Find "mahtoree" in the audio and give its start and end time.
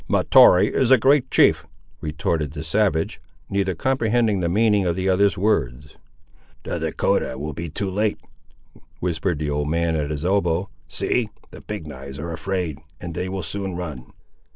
0.07-0.65